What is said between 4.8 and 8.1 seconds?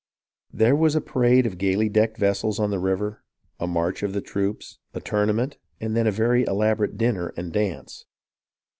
a tournament, and then a very elaborate dinner and dance.